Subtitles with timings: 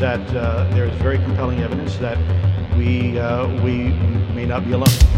[0.00, 2.16] that uh, there is very compelling evidence that
[2.76, 3.92] we, uh, we
[4.34, 5.09] may not be alone.